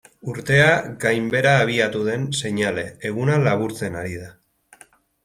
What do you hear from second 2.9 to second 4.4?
eguna laburtzen ari da.